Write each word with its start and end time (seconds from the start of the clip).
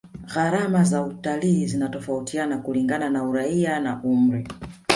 gharama 0.35 0.83
za 0.83 1.01
utalii 1.03 1.65
zinatofautiana 1.67 2.57
kulingana 2.57 3.09
na 3.09 3.23
uraia 3.23 3.79
na 3.79 4.03
umri 4.03 4.47